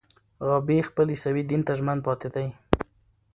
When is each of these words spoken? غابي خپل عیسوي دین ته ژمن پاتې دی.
غابي 0.47 0.77
خپل 0.87 1.05
عیسوي 1.13 1.43
دین 1.49 1.61
ته 1.67 1.73
ژمن 1.79 1.97
پاتې 2.07 2.27
دی. 2.33 2.47